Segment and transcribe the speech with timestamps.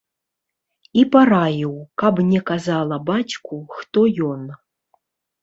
[1.01, 1.73] І параіў,
[2.05, 4.41] каб не казала бацьку, хто ён.